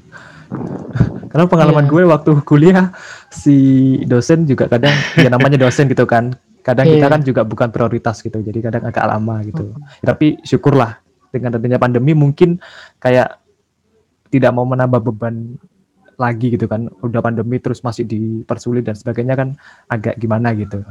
Karena 1.30 1.46
pengalaman 1.50 1.86
Iya. 1.86 1.92
gue 1.94 2.04
waktu 2.06 2.30
kuliah 2.46 2.94
si 3.30 3.58
dosen 4.06 4.46
juga 4.46 4.70
kadang 4.70 4.94
ya 5.18 5.30
namanya 5.30 5.58
dosen 5.58 5.90
gitu 5.90 6.06
kan. 6.06 6.34
Kadang 6.62 6.86
kita 6.86 7.06
Iya. 7.06 7.14
kan 7.18 7.22
juga 7.26 7.42
bukan 7.42 7.74
prioritas 7.74 8.22
gitu. 8.22 8.38
Jadi 8.42 8.62
kadang 8.62 8.86
agak 8.86 9.06
lama 9.10 9.42
gitu. 9.42 9.74
Tapi 10.06 10.38
syukurlah 10.46 11.02
dengan 11.34 11.58
adanya 11.58 11.82
pandemi 11.82 12.14
mungkin 12.14 12.62
kayak 12.98 13.42
tidak 14.30 14.54
mau 14.54 14.70
menambah 14.70 15.02
beban 15.02 15.58
lagi 16.14 16.54
gitu 16.54 16.70
kan. 16.70 16.94
Udah 17.02 17.26
pandemi 17.26 17.58
terus 17.58 17.82
masih 17.82 18.06
dipersulit 18.06 18.86
dan 18.86 18.94
sebagainya 18.94 19.34
kan 19.34 19.58
agak 19.90 20.14
gimana 20.18 20.54
gitu. 20.54 20.86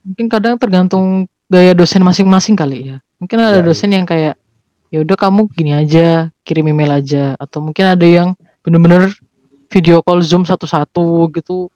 mungkin 0.00 0.32
kadang 0.32 0.56
tergantung 0.56 1.28
gaya 1.44 1.76
dosen 1.76 2.00
masing-masing 2.00 2.56
kali 2.56 2.88
ya 2.88 2.96
mungkin 3.20 3.38
ada 3.38 3.60
Ya, 3.60 3.64
dosen 3.64 3.92
yang 3.92 4.08
kayak 4.08 4.34
ya 4.90 4.98
udah 5.04 5.14
kamu 5.14 5.46
gini 5.52 5.76
aja 5.76 6.32
kirim 6.42 6.72
email 6.72 6.98
aja. 6.98 7.36
Atau 7.36 7.60
mungkin 7.60 7.86
ada 7.86 8.02
yang 8.02 8.34
bener-bener 8.64 9.12
video 9.70 10.00
call 10.00 10.24
zoom 10.24 10.42
satu-satu 10.42 11.28
gitu. 11.36 11.68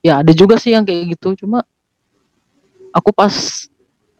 Ya 0.00 0.22
ada 0.22 0.30
juga 0.30 0.56
sih 0.56 0.72
yang 0.72 0.86
kayak 0.86 1.18
gitu. 1.18 1.44
Cuma 1.44 1.66
aku 2.94 3.10
pas 3.10 3.34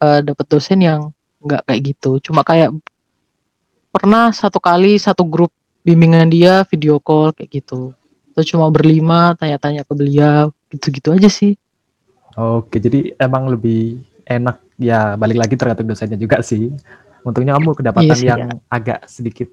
eh, 0.02 0.20
dapet 0.20 0.46
dosen 0.50 0.82
yang 0.82 1.14
nggak 1.40 1.62
kayak 1.64 1.80
gitu. 1.94 2.18
Cuma 2.20 2.42
kayak 2.42 2.74
pernah 3.94 4.34
satu 4.34 4.60
kali 4.60 5.00
satu 5.00 5.24
grup 5.24 5.54
bimbingan 5.86 6.28
dia 6.28 6.66
video 6.66 6.98
call 6.98 7.30
kayak 7.32 7.62
gitu. 7.62 7.94
Atau 8.34 8.44
cuma 8.44 8.68
berlima 8.68 9.32
tanya-tanya 9.38 9.86
ke 9.86 9.92
beliau 9.96 10.52
gitu-gitu 10.68 11.14
aja 11.14 11.30
sih. 11.30 11.56
Oke, 12.36 12.76
jadi 12.76 13.16
emang 13.16 13.48
lebih 13.48 14.04
enak 14.28 14.65
ya 14.76 15.16
balik 15.16 15.40
lagi 15.40 15.54
tergantung 15.56 15.88
dosennya 15.88 16.20
juga 16.20 16.40
sih. 16.44 16.72
Untungnya 17.26 17.58
kamu 17.58 17.74
kedapatan 17.74 18.06
Iya 18.06 18.14
sih, 18.14 18.28
yang 18.30 18.62
agak 18.70 19.10
sedikit 19.10 19.50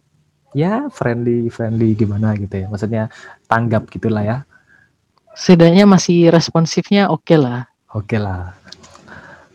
ya 0.54 0.88
friendly 0.94 1.50
friendly 1.50 1.98
gimana 1.98 2.38
gitu 2.38 2.54
ya. 2.54 2.68
Maksudnya 2.70 3.10
tanggap 3.50 3.90
gitulah 3.90 4.22
ya. 4.22 4.38
setidaknya 5.34 5.90
masih 5.90 6.30
responsifnya 6.30 7.10
oke 7.10 7.34
lah. 7.34 7.66
Oke 7.90 8.22
lah. 8.22 8.54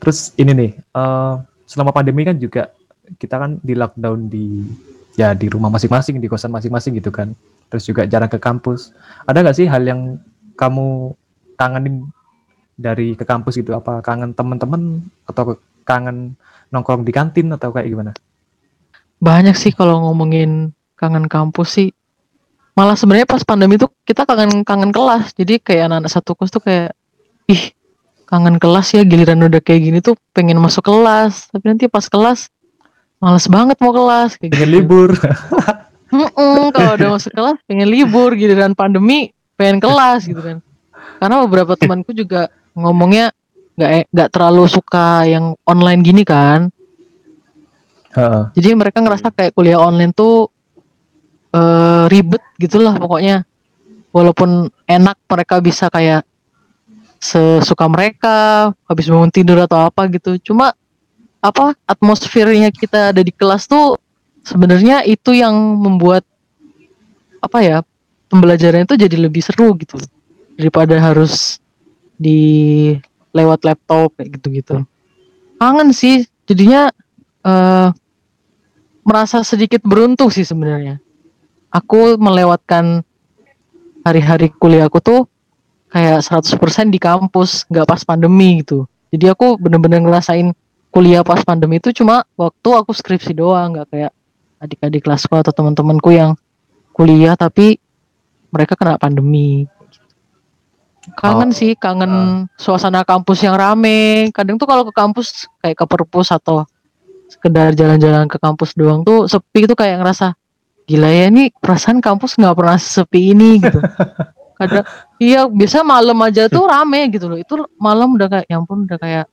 Terus 0.02 0.34
ini 0.34 0.50
nih, 0.54 0.72
eh, 0.75 1.34
selama 1.66 1.94
pandemi 1.94 2.26
kan 2.26 2.34
juga 2.34 2.75
kita 3.18 3.38
kan 3.38 3.50
di 3.62 3.75
lockdown 3.78 4.26
di 4.26 4.66
ya 5.14 5.34
di 5.34 5.46
rumah 5.46 5.70
masing-masing, 5.70 6.18
di 6.18 6.26
kosan 6.26 6.50
masing-masing 6.50 6.98
gitu 6.98 7.14
kan. 7.14 7.30
Terus 7.70 7.87
juga 7.87 8.06
jarang 8.10 8.30
ke 8.30 8.38
kampus. 8.42 8.94
Ada 9.26 9.42
nggak 9.42 9.56
sih 9.56 9.66
hal 9.70 9.82
yang 9.87 10.18
kamu 10.58 11.14
kangenin 11.58 12.10
dari 12.78 13.18
ke 13.18 13.26
kampus 13.26 13.58
gitu? 13.58 13.75
Apa 13.75 13.99
kangen 14.00 14.32
teman-teman 14.32 15.02
atau 15.26 15.58
kangen 15.82 16.38
nongkrong 16.70 17.02
di 17.02 17.11
kantin 17.11 17.50
atau 17.50 17.75
kayak 17.75 17.90
gimana? 17.90 18.12
Banyak 19.18 19.58
sih 19.58 19.75
kalau 19.75 20.06
ngomongin 20.06 20.70
kangen 20.94 21.26
kampus 21.26 21.68
sih. 21.75 21.90
Malah 22.78 22.94
sebenarnya 22.94 23.26
pas 23.26 23.42
pandemi 23.42 23.75
tuh 23.75 23.90
kita 24.06 24.23
kangen 24.23 24.62
kangen 24.62 24.94
kelas. 24.94 25.35
Jadi 25.35 25.58
kayak 25.58 25.90
anak-anak 25.90 26.12
satu 26.14 26.38
kos 26.38 26.54
tuh 26.54 26.62
kayak 26.62 26.94
ih 27.50 27.75
kangen 28.30 28.62
kelas 28.62 28.94
ya 28.94 29.02
giliran 29.02 29.42
udah 29.42 29.58
kayak 29.58 29.82
gini 29.82 29.99
tuh 29.99 30.14
pengen 30.30 30.62
masuk 30.62 30.87
kelas. 30.87 31.50
Tapi 31.50 31.75
nanti 31.75 31.90
pas 31.90 32.06
kelas 32.06 32.47
males 33.18 33.50
banget 33.50 33.75
mau 33.82 33.90
kelas 33.90 34.38
kayak 34.38 34.54
Pengen 34.54 34.70
gitu. 34.70 34.76
libur. 34.78 35.11
Mm-mm, 36.14 36.73
kalau 36.73 36.92
udah 36.97 37.08
masuk 37.18 37.32
kelas 37.35 37.58
pengen 37.66 37.90
libur 37.90 38.32
giliran 38.38 38.73
pandemi 38.78 39.35
pengen 39.58 39.82
kelas 39.82 40.30
gitu 40.30 40.38
kan. 40.38 40.62
Karena 41.18 41.42
beberapa 41.42 41.75
temanku 41.75 42.14
juga 42.14 42.47
ngomongnya 42.78 43.35
nggak 43.78 43.90
e- 43.94 44.08
nggak 44.11 44.30
terlalu 44.30 44.64
suka 44.70 45.26
yang 45.26 45.54
online 45.66 46.00
gini 46.02 46.23
kan. 46.23 46.70
Heeh. 48.14 48.42
Jadi 48.58 48.68
mereka 48.75 49.02
ngerasa 49.02 49.30
kayak 49.35 49.54
kuliah 49.54 49.78
online 49.78 50.14
tuh 50.14 50.50
eh 51.54 52.04
ribet 52.11 52.42
gitulah 52.58 52.94
pokoknya. 52.99 53.42
Walaupun 54.14 54.73
enak 54.88 55.20
mereka 55.28 55.61
bisa 55.61 55.92
kayak 55.92 56.25
sesuka 57.18 57.87
mereka 57.90 58.70
habis 58.87 59.11
bangun 59.11 59.30
tidur 59.30 59.58
atau 59.62 59.90
apa 59.90 60.06
gitu. 60.11 60.38
Cuma 60.42 60.75
apa 61.38 61.75
atmosfernya 61.87 62.75
kita 62.75 63.14
ada 63.14 63.23
di 63.23 63.30
kelas 63.30 63.70
tuh 63.70 63.94
sebenarnya 64.42 65.06
itu 65.06 65.37
yang 65.37 65.54
membuat 65.54 66.26
apa 67.38 67.58
ya 67.62 67.78
pembelajaran 68.26 68.82
itu 68.82 68.99
jadi 68.99 69.16
lebih 69.16 69.42
seru 69.47 69.70
gitu 69.78 70.02
daripada 70.58 70.99
harus 70.99 71.62
di 72.18 72.92
lewat 73.32 73.62
laptop 73.64 74.12
kayak 74.18 74.37
gitu-gitu. 74.37 74.82
Kangen 75.62 75.94
sih 75.94 76.26
jadinya 76.44 76.90
eh 77.46 77.88
merasa 79.08 79.40
sedikit 79.40 79.80
beruntung 79.87 80.28
sih 80.28 80.44
sebenarnya. 80.44 81.00
Aku 81.72 82.20
melewatkan 82.20 83.00
hari-hari 84.04 84.52
kuliahku 84.52 85.00
tuh 85.00 85.25
kayak 85.88 86.20
100% 86.20 86.92
di 86.92 87.00
kampus, 87.00 87.64
nggak 87.72 87.88
pas 87.88 88.04
pandemi 88.04 88.60
gitu. 88.60 88.84
Jadi 89.08 89.32
aku 89.32 89.56
bener-bener 89.56 90.04
ngerasain 90.04 90.52
kuliah 90.92 91.25
pas 91.25 91.40
pandemi 91.40 91.80
itu 91.80 91.92
cuma 91.96 92.25
waktu 92.37 92.68
aku 92.76 92.92
skripsi 92.92 93.32
doang, 93.32 93.76
nggak 93.76 93.88
kayak 93.88 94.12
adik-adik 94.60 95.00
kelasku 95.08 95.32
atau 95.32 95.52
teman-temanku 95.56 96.12
yang 96.12 96.37
kuliah 96.92 97.32
tapi 97.38 97.80
mereka 98.52 98.76
kena 98.76 99.00
pandemi. 99.00 99.64
Kangen 101.16 101.50
Oh, 101.50 101.56
sih, 101.56 101.72
kangen 101.78 102.44
suasana 102.58 103.06
kampus 103.06 103.46
yang 103.46 103.56
rame. 103.56 104.28
Kadang 104.34 104.60
tuh 104.60 104.68
kalau 104.68 104.84
ke 104.84 104.92
kampus 104.92 105.48
kayak 105.62 105.76
ke 105.78 105.84
perpus 105.88 106.28
atau 106.34 106.66
sekedar 107.28 107.76
jalan-jalan 107.76 108.24
ke 108.24 108.40
kampus 108.40 108.72
doang 108.72 109.04
tuh 109.04 109.28
sepi 109.28 109.68
tuh 109.68 109.76
kayak 109.76 110.00
ngerasa 110.00 110.32
gila 110.88 111.12
ya 111.12 111.28
nih 111.28 111.52
perasaan 111.60 112.00
kampus 112.00 112.40
nggak 112.40 112.56
pernah 112.56 112.80
sepi 112.80 113.36
ini 113.36 113.60
gitu. 113.60 113.78
Kadang 114.58 114.84
iya 115.22 115.46
biasa 115.46 115.86
malam 115.86 116.18
aja 116.24 116.48
tuh 116.50 116.64
rame 116.66 117.12
gitu 117.12 117.28
loh. 117.30 117.38
Itu 117.38 117.68
malam 117.78 118.16
udah 118.16 118.26
kayak 118.32 118.46
ya 118.48 118.56
ampun 118.58 118.88
udah 118.88 118.98
kayak 118.98 119.26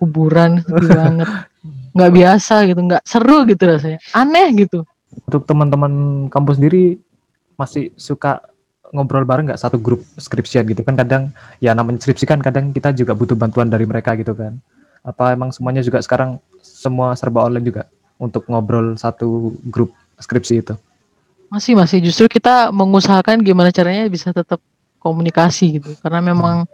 kuburan 0.00 0.64
sepi 0.64 0.86
banget. 0.98 1.28
Nggak 1.94 2.12
biasa 2.16 2.54
gitu 2.66 2.80
nggak 2.80 3.02
seru 3.04 3.44
gitu 3.46 3.62
rasanya. 3.68 4.00
Aneh 4.16 4.48
gitu. 4.56 4.82
Untuk 5.28 5.44
teman-teman 5.44 6.26
kampus 6.32 6.58
sendiri 6.58 6.96
masih 7.54 7.92
suka 7.98 8.40
ngobrol 8.92 9.24
bareng 9.24 9.48
nggak 9.48 9.60
satu 9.60 9.76
grup 9.80 10.04
skripsian 10.16 10.64
gitu 10.68 10.82
kan? 10.82 10.96
Kadang 10.96 11.22
ya 11.60 11.72
namanya 11.72 12.00
skripsi 12.02 12.24
kan 12.24 12.40
kadang 12.40 12.72
kita 12.72 12.92
juga 12.92 13.12
butuh 13.12 13.36
bantuan 13.36 13.68
dari 13.68 13.84
mereka 13.84 14.14
gitu 14.16 14.32
kan. 14.32 14.56
Apa 15.04 15.32
emang 15.32 15.54
semuanya 15.54 15.80
juga 15.84 16.02
sekarang 16.02 16.42
semua 16.60 17.14
serba 17.14 17.46
online 17.46 17.66
juga 17.68 17.82
untuk 18.18 18.44
ngobrol 18.50 18.98
satu 18.98 19.54
grup 19.68 19.94
skripsi 20.18 20.54
itu? 20.60 20.74
Masih 21.48 21.72
masih. 21.78 22.04
Justru 22.04 22.28
kita 22.28 22.68
mengusahakan 22.74 23.40
gimana 23.40 23.72
caranya 23.72 24.04
bisa 24.10 24.34
tetap 24.34 24.60
komunikasi 25.00 25.80
gitu. 25.80 25.96
Karena 26.04 26.20
memang 26.20 26.68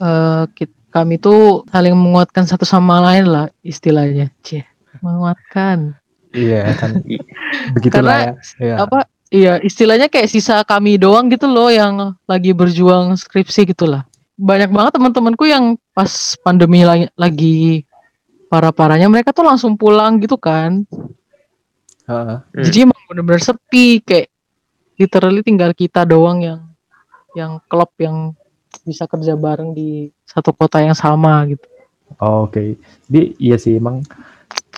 eh, 0.00 0.44
kit- 0.56 0.78
kami 0.90 1.22
tuh 1.22 1.62
saling 1.70 1.94
menguatkan 1.94 2.48
satu 2.48 2.66
sama 2.66 2.98
lain 2.98 3.30
lah 3.30 3.46
istilahnya 3.62 4.32
cie 4.42 4.66
menguatkan. 4.98 5.94
Iya 6.34 6.74
kan. 6.74 6.98
Begitulah 7.74 8.34
ya, 8.34 8.34
ya. 8.58 8.76
apa 8.82 9.06
iya 9.30 9.62
istilahnya 9.62 10.10
kayak 10.10 10.28
sisa 10.30 10.62
kami 10.66 10.98
doang 11.00 11.30
gitu 11.30 11.46
loh 11.46 11.70
yang 11.70 12.14
lagi 12.26 12.50
berjuang 12.52 13.14
skripsi 13.16 13.70
gitulah 13.70 14.04
banyak 14.34 14.72
banget 14.72 14.92
teman-temanku 14.96 15.44
yang 15.44 15.76
pas 15.92 16.34
pandemi 16.40 16.82
lagi, 16.82 17.06
lagi 17.14 17.84
parah-parahnya 18.48 19.06
mereka 19.06 19.30
tuh 19.30 19.46
langsung 19.46 19.78
pulang 19.78 20.18
gitu 20.18 20.36
kan 20.36 20.84
Heeh. 22.10 22.36
Hmm. 22.42 22.64
jadi 22.66 22.90
emang 22.90 23.00
bener-bener 23.06 23.42
sepi 23.42 24.02
kayak 24.02 24.28
literally 24.98 25.40
tinggal 25.40 25.70
kita 25.72 26.02
doang 26.04 26.42
yang 26.42 26.60
yang 27.38 27.52
klub 27.70 27.94
yang 28.02 28.34
bisa 28.82 29.06
kerja 29.06 29.38
bareng 29.38 29.72
di 29.72 30.10
satu 30.26 30.50
kota 30.50 30.82
yang 30.82 30.96
sama 30.98 31.46
gitu 31.46 31.70
Oh, 32.18 32.50
Oke, 32.50 32.74
jadi 33.06 33.38
iya 33.38 33.54
sih 33.54 33.78
emang 33.78 34.02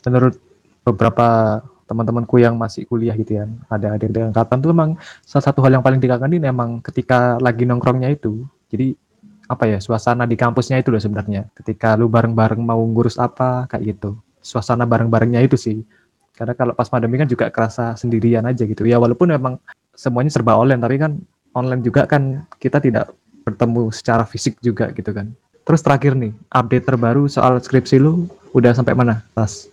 menurut 0.05 0.37
beberapa 0.85 1.63
teman-temanku 1.93 2.41
yang 2.41 2.57
masih 2.57 2.89
kuliah 2.89 3.13
gitu 3.13 3.37
ya, 3.37 3.45
ada 3.69 3.93
adik 3.93 4.09
di 4.09 4.25
angkatan 4.25 4.65
tuh 4.65 4.73
emang 4.73 4.97
salah 5.21 5.45
satu 5.45 5.61
hal 5.61 5.77
yang 5.77 5.85
paling 5.85 6.01
dikangenin 6.01 6.49
emang 6.49 6.81
ketika 6.81 7.37
lagi 7.37 7.69
nongkrongnya 7.69 8.09
itu. 8.09 8.49
Jadi 8.73 8.97
apa 9.45 9.69
ya 9.69 9.79
suasana 9.85 10.25
di 10.25 10.41
kampusnya 10.41 10.81
itu 10.81 10.89
loh 10.89 10.97
sebenarnya. 10.97 11.53
Ketika 11.53 11.93
lu 12.01 12.09
bareng-bareng 12.09 12.65
mau 12.65 12.81
ngurus 12.81 13.21
apa 13.21 13.69
kayak 13.69 14.01
gitu, 14.01 14.17
suasana 14.41 14.89
bareng-barengnya 14.89 15.45
itu 15.45 15.61
sih. 15.61 15.85
Karena 16.33 16.57
kalau 16.57 16.73
pas 16.73 16.89
pandemi 16.89 17.21
kan 17.21 17.29
juga 17.29 17.53
kerasa 17.53 17.93
sendirian 17.93 18.49
aja 18.49 18.65
gitu. 18.65 18.89
Ya 18.89 18.97
walaupun 18.97 19.29
emang 19.29 19.61
semuanya 19.93 20.33
serba 20.33 20.57
online, 20.57 20.81
tapi 20.81 20.97
kan 20.97 21.21
online 21.53 21.85
juga 21.85 22.09
kan 22.09 22.49
kita 22.57 22.81
tidak 22.81 23.13
bertemu 23.45 23.93
secara 23.93 24.25
fisik 24.25 24.57
juga 24.65 24.89
gitu 24.97 25.13
kan. 25.13 25.29
Terus 25.63 25.85
terakhir 25.85 26.19
nih, 26.19 26.33
update 26.51 26.89
terbaru 26.89 27.29
soal 27.31 27.61
skripsi 27.61 28.01
lu 28.01 28.27
udah 28.57 28.75
sampai 28.75 28.97
mana, 28.97 29.23
Tas? 29.37 29.71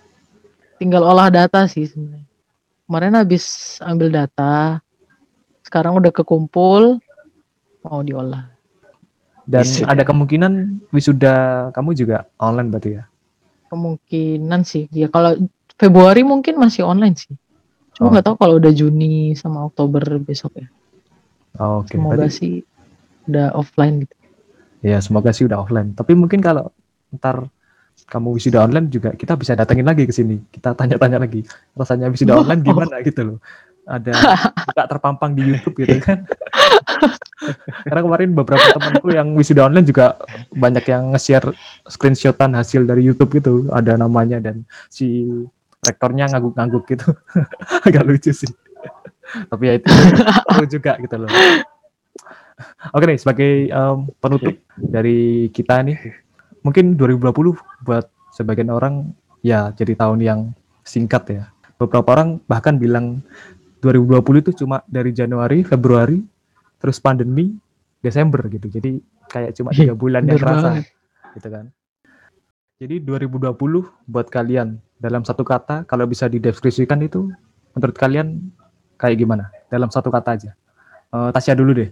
Tinggal 0.80 1.04
olah 1.04 1.28
data 1.28 1.68
sih 1.68 1.86
sebenarnya 1.86 2.26
kemarin 2.88 3.14
habis 3.14 3.46
ambil 3.84 4.10
data 4.10 4.80
sekarang 5.62 6.00
udah 6.00 6.10
kekumpul 6.10 6.98
mau 7.84 8.02
diolah 8.02 8.48
Dan 9.44 9.66
Wisuda. 9.66 9.90
ada 9.90 10.04
kemungkinan 10.06 10.54
wisuda 10.90 11.36
kamu 11.74 11.90
juga 11.94 12.18
online 12.38 12.70
berarti 12.70 12.92
ya? 12.96 13.04
kemungkinan 13.68 14.62
sih 14.64 14.86
ya 14.90 15.08
kalau 15.08 15.36
Februari 15.74 16.22
mungkin 16.24 16.58
masih 16.58 16.84
online 16.84 17.16
sih 17.16 17.36
Oh. 18.00 18.08
cuma 18.08 18.16
nggak 18.16 18.32
tahu 18.32 18.36
kalau 18.40 18.56
udah 18.56 18.72
Juni 18.72 19.36
sama 19.36 19.68
Oktober 19.68 20.00
besok 20.20 20.56
ya 20.56 20.68
Oh, 21.60 21.84
Oke, 21.84 22.00
semoga 22.00 22.24
berarti 22.24 22.32
sih 22.32 22.54
udah 23.28 23.52
offline 23.52 24.08
gitu 24.08 24.16
ya 24.80 25.04
semoga 25.04 25.36
sih 25.36 25.44
udah 25.44 25.60
offline. 25.60 25.92
Tapi 25.92 26.16
mungkin 26.16 26.40
kalau 26.40 26.72
ntar 27.12 27.52
kamu 28.08 28.38
wisuda 28.38 28.64
online 28.64 28.88
juga 28.88 29.12
kita 29.18 29.36
bisa 29.36 29.58
datengin 29.58 29.88
lagi 29.88 30.08
ke 30.08 30.14
sini. 30.14 30.40
Kita 30.48 30.78
tanya-tanya 30.78 31.20
lagi 31.20 31.44
rasanya 31.76 32.08
wisuda 32.08 32.40
online 32.40 32.62
gimana 32.64 33.02
gitu 33.04 33.22
loh. 33.26 33.38
Ada 33.90 34.14
buka 34.70 34.84
terpampang 34.86 35.34
di 35.34 35.50
YouTube 35.50 35.76
gitu 35.82 35.98
kan. 36.00 36.24
Karena 37.88 38.02
kemarin 38.04 38.30
beberapa 38.36 38.66
temanku 38.76 39.08
yang 39.16 39.32
wisuda 39.34 39.68
online 39.72 39.88
juga 39.88 40.20
banyak 40.54 40.86
yang 40.86 41.16
nge-share 41.16 41.56
screenshotan 41.88 42.54
hasil 42.54 42.84
dari 42.84 43.08
YouTube 43.08 43.40
gitu, 43.40 43.72
ada 43.72 43.96
namanya 43.96 44.44
dan 44.44 44.68
si 44.92 45.26
rektornya 45.82 46.28
ngangguk-ngangguk 46.30 46.84
gitu. 46.92 47.08
Agak 47.88 48.04
lucu 48.06 48.32
sih. 48.36 48.52
Tapi 49.48 49.64
ya 49.66 49.74
itu 49.80 49.88
perlu 50.50 50.66
juga 50.68 50.92
gitu 51.00 51.16
loh. 51.16 51.32
Oke 52.92 53.06
nih, 53.08 53.20
sebagai 53.20 53.52
em, 53.72 53.98
penutup 54.20 54.56
dari 54.76 55.48
kita 55.56 55.80
nih, 55.80 55.96
mungkin 56.66 57.00
2020 57.00 57.56
buat 57.86 58.06
sebagian 58.36 58.70
orang 58.70 59.12
ya 59.46 59.72
jadi 59.76 59.96
tahun 59.96 60.20
yang 60.20 60.40
singkat 60.84 61.24
ya. 61.30 61.44
Beberapa 61.80 62.12
orang 62.20 62.44
bahkan 62.50 62.76
bilang 62.76 63.24
2020 63.80 64.44
itu 64.44 64.52
cuma 64.66 64.84
dari 64.92 65.16
Januari, 65.16 65.64
Februari, 65.64 66.20
terus 66.84 67.00
pandemi, 67.00 67.56
Desember 68.04 68.44
gitu. 68.52 68.68
Jadi 68.68 69.00
kayak 69.32 69.56
cuma 69.56 69.72
tiga 69.72 69.96
bulan 69.96 70.28
yang 70.28 70.40
banget. 70.40 70.84
gitu 71.40 71.48
kan. 71.48 71.66
Jadi 72.80 72.96
2020 73.04 73.56
buat 74.08 74.28
kalian 74.32 74.80
dalam 75.00 75.24
satu 75.24 75.44
kata 75.44 75.84
kalau 75.88 76.08
bisa 76.08 76.28
dideskripsikan 76.32 77.00
itu 77.04 77.32
menurut 77.76 77.96
kalian 77.96 78.52
kayak 79.00 79.20
gimana? 79.20 79.52
Dalam 79.72 79.92
satu 79.92 80.12
kata 80.12 80.36
aja. 80.36 80.52
Eh, 81.10 81.30
Tasya 81.34 81.56
dulu 81.56 81.74
deh. 81.74 81.92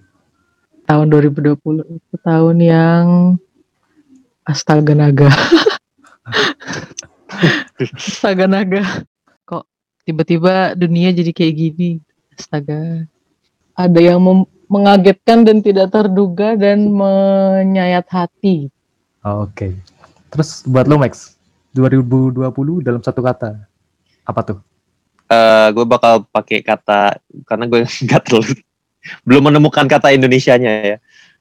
tahun 0.88 1.12
2020 1.12 1.84
itu 1.84 2.16
tahun 2.24 2.58
yang 2.64 3.04
astaga 4.48 4.96
naga 4.96 5.28
astaga 8.00 8.48
naga 8.48 9.04
kok 9.44 9.68
tiba-tiba 10.08 10.74
dunia 10.74 11.12
jadi 11.12 11.32
kayak 11.36 11.54
gini 11.54 11.90
astaga 12.34 13.04
ada 13.78 14.00
yang 14.00 14.24
mem- 14.24 14.50
mengagetkan 14.72 15.44
dan 15.44 15.60
tidak 15.60 15.92
terduga 15.92 16.56
dan 16.56 16.90
menyayat 16.90 18.08
hati 18.08 18.72
Oh, 19.28 19.44
Oke. 19.44 19.76
Terus 20.32 20.64
buat 20.64 20.88
lo 20.88 20.96
Max, 20.96 21.36
2020 21.76 22.48
dalam 22.80 23.04
satu 23.04 23.20
kata. 23.20 23.60
Apa 24.24 24.40
tuh? 24.40 24.60
Eh, 25.28 25.68
gue 25.76 25.84
bakal 25.84 26.24
pakai 26.32 26.64
kata 26.64 27.20
karena 27.44 27.68
gue 27.68 27.84
nggak 28.08 28.22
terlalu 28.24 28.56
belum 29.28 29.52
menemukan 29.52 29.84
kata 29.84 30.16
Indonesianya 30.16 30.72
ya. 30.72 30.98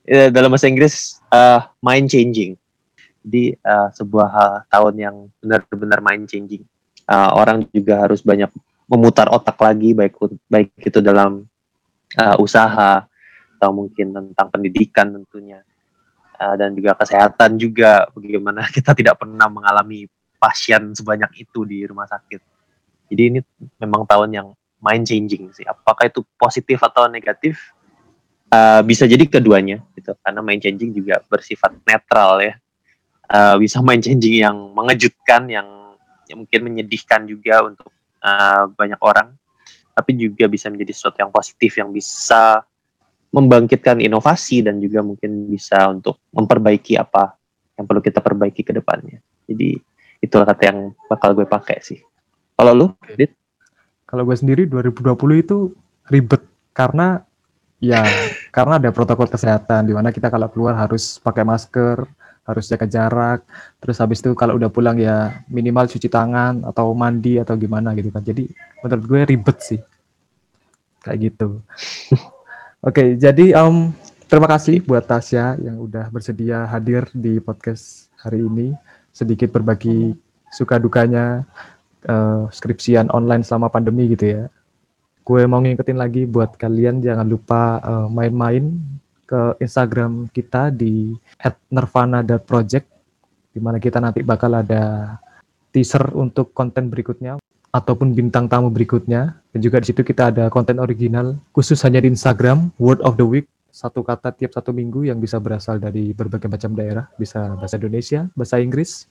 Eh, 0.07 0.29
dalam 0.35 0.51
bahasa 0.51 0.67
Inggris 0.67 1.23
eh, 1.31 1.61
mind 1.79 2.11
changing. 2.11 2.59
Jadi 3.27 3.59
eh, 3.59 3.89
sebuah 3.91 4.31
tahun 4.71 4.95
yang 4.95 5.17
benar-benar 5.43 5.99
mind 5.99 6.31
changing. 6.31 6.63
Eh, 7.07 7.31
orang 7.35 7.67
juga 7.75 8.07
harus 8.07 8.23
banyak 8.23 8.51
memutar 8.87 9.27
otak 9.35 9.59
lagi 9.59 9.99
baik 9.99 10.15
baik 10.47 10.71
itu 10.79 11.03
dalam 11.03 11.43
eh, 12.15 12.37
usaha 12.39 13.03
atau 13.57 13.71
mungkin 13.75 14.15
tentang 14.15 14.47
pendidikan 14.53 15.11
tentunya 15.11 15.67
Eh, 16.37 16.55
dan 16.61 16.77
juga 16.77 16.93
kesehatan 16.93 17.57
juga 17.57 18.05
bagaimana 18.13 18.69
kita 18.77 18.93
tidak 18.93 19.17
pernah 19.17 19.49
mengalami 19.49 20.05
pasien 20.37 20.93
sebanyak 20.93 21.49
itu 21.49 21.65
di 21.65 21.89
rumah 21.89 22.05
sakit. 22.05 22.41
Jadi 23.09 23.23
ini 23.33 23.41
memang 23.81 24.05
tahun 24.05 24.31
yang 24.37 24.49
mind 24.83 25.05
changing 25.09 25.49
sih. 25.57 25.65
Apakah 25.65 26.13
itu 26.13 26.21
positif 26.37 26.77
atau 26.85 27.09
negatif? 27.09 27.73
Eh, 28.53 28.81
bisa 28.85 29.09
jadi 29.09 29.25
keduanya 29.25 29.81
gitu. 29.97 30.13
Karena 30.21 30.45
mind 30.45 30.61
changing 30.61 30.93
juga 30.93 31.25
bersifat 31.25 31.73
netral 31.89 32.45
ya. 32.45 32.55
Eh, 33.27 33.57
bisa 33.59 33.83
mind 33.83 34.07
changing 34.07 34.39
yang 34.47 34.57
mengejutkan, 34.71 35.51
yang, 35.51 35.67
yang 36.31 36.47
mungkin 36.47 36.61
menyedihkan 36.63 37.27
juga 37.27 37.67
untuk 37.67 37.91
eh, 38.23 38.65
banyak 38.71 39.01
orang. 39.03 39.35
Tapi 39.97 40.11
juga 40.15 40.47
bisa 40.47 40.71
menjadi 40.71 40.93
sesuatu 40.93 41.19
yang 41.25 41.33
positif 41.33 41.75
yang 41.81 41.91
bisa 41.91 42.63
membangkitkan 43.35 43.99
inovasi 43.99 44.63
dan 44.63 44.79
juga 44.79 45.03
mungkin 45.03 45.51
bisa 45.51 45.91
untuk 45.91 46.23
memperbaiki 46.31 46.95
apa 47.01 47.35
yang 47.75 47.85
perlu 47.89 48.01
kita 48.05 48.23
perbaiki 48.23 48.63
ke 48.63 48.73
depannya. 48.77 49.19
Jadi 49.49 49.77
itulah 50.23 50.47
kata 50.47 50.63
yang 50.71 50.79
bakal 51.11 51.35
gue 51.35 51.49
pakai 51.49 51.83
sih. 51.83 52.01
Kalau 52.57 52.73
lu, 52.73 52.87
Dit? 53.17 53.37
Kalau 54.07 54.23
gue 54.23 54.37
sendiri 54.39 54.71
2020 54.71 55.13
itu 55.43 55.75
ribet 56.07 56.47
karena 56.71 57.27
ya 57.83 58.07
karena 58.55 58.79
ada 58.79 58.95
protokol 58.95 59.27
kesehatan 59.27 59.91
di 59.91 59.93
mana 59.93 60.15
kita 60.15 60.31
kalau 60.31 60.47
keluar 60.49 60.79
harus 60.79 61.19
pakai 61.19 61.43
masker, 61.43 62.07
harus 62.47 62.65
jaga 62.71 62.87
jarak. 62.87 63.43
Terus 63.83 63.99
habis 63.99 64.23
itu 64.23 64.33
kalau 64.39 64.55
udah 64.57 64.71
pulang 64.71 64.97
ya 64.97 65.43
minimal 65.51 65.91
cuci 65.91 66.07
tangan 66.07 66.63
atau 66.63 66.95
mandi 66.95 67.43
atau 67.43 67.59
gimana 67.59 67.93
gitu 67.99 68.09
kan. 68.15 68.23
Jadi 68.23 68.47
menurut 68.81 69.05
gue 69.05 69.21
ribet 69.27 69.59
sih. 69.61 69.81
Kayak 71.03 71.19
gitu. 71.35 71.61
Oke, 72.87 73.19
jadi 73.19 73.59
em, 73.59 73.91
terima 74.31 74.47
kasih 74.47 74.79
buat 74.87 75.03
Tasya 75.03 75.59
yang 75.59 75.83
udah 75.83 76.07
bersedia 76.15 76.71
hadir 76.71 77.11
di 77.11 77.43
podcast 77.43 78.07
hari 78.23 78.47
ini. 78.47 78.79
Sedikit 79.11 79.51
berbagi 79.51 80.15
suka 80.55 80.79
dukanya 80.79 81.43
eh, 82.07 82.43
skripsian 82.55 83.11
online 83.11 83.43
selama 83.43 83.69
pandemi 83.69 84.07
gitu 84.15 84.31
ya. 84.31 84.45
gue 85.27 85.43
mau 85.51 85.59
ngingetin 85.59 85.99
lagi 85.99 86.23
buat 86.23 86.55
kalian 86.55 87.03
jangan 87.03 87.27
lupa 87.27 87.83
uh, 87.83 88.07
main-main 88.07 88.79
ke 89.27 89.59
Instagram 89.59 90.31
kita 90.31 90.71
di 90.71 91.19
@nirvana.project 91.69 92.87
di 93.51 93.61
mana 93.61 93.83
kita 93.83 93.99
nanti 93.99 94.23
bakal 94.23 94.55
ada 94.55 95.17
teaser 95.75 96.15
untuk 96.15 96.55
konten 96.55 96.89
berikutnya 96.89 97.37
ataupun 97.75 98.17
bintang 98.17 98.49
tamu 98.49 98.73
berikutnya. 98.73 99.37
Dan 99.53 99.61
juga 99.61 99.83
di 99.83 99.93
situ 99.93 100.01
kita 100.01 100.33
ada 100.33 100.49
konten 100.49 100.81
original 100.81 101.37
khusus 101.53 101.83
hanya 101.85 102.01
di 102.01 102.09
Instagram 102.09 102.73
word 102.81 103.03
of 103.05 103.21
the 103.21 103.27
week. 103.27 103.45
Satu 103.69 104.01
kata 104.01 104.33
tiap 104.33 104.57
satu 104.57 104.73
minggu 104.73 105.05
yang 105.05 105.21
bisa 105.21 105.37
berasal 105.37 105.77
dari 105.77 106.17
berbagai 106.17 106.49
macam 106.49 106.73
daerah. 106.73 107.05
Bisa 107.21 107.53
bahasa 107.59 107.77
Indonesia 107.77 108.25
bahasa 108.33 108.57
Inggris 108.57 109.05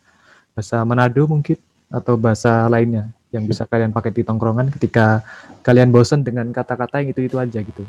bahasa 0.56 0.82
Manado 0.88 1.28
mungkin 1.28 1.60
atau 1.92 2.18
bahasa 2.18 2.66
lainnya 2.72 3.12
yang 3.30 3.46
bisa 3.46 3.68
kalian 3.68 3.92
pakai 3.92 4.16
di 4.16 4.24
tongkrongan 4.24 4.72
ketika 4.74 5.22
kalian 5.62 5.92
bosan 5.92 6.24
dengan 6.24 6.50
kata-kata 6.50 7.04
yang 7.04 7.12
itu-itu 7.12 7.36
aja 7.36 7.60
gitu. 7.60 7.84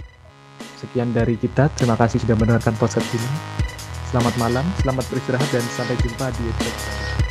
Sekian 0.77 1.09
dari 1.17 1.41
kita, 1.41 1.73
terima 1.73 1.97
kasih 1.97 2.21
sudah 2.21 2.37
mendengarkan 2.37 2.77
podcast 2.77 3.09
ini. 3.17 3.29
Selamat 4.13 4.37
malam, 4.37 4.65
selamat 4.85 5.09
beristirahat 5.09 5.49
dan 5.49 5.65
sampai 5.73 5.97
jumpa 6.05 6.29
di 6.37 6.53
episode 6.53 6.77
selanjutnya. 6.77 7.26